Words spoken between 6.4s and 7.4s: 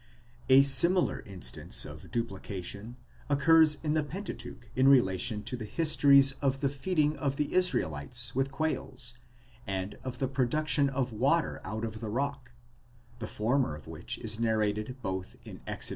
of the feeding of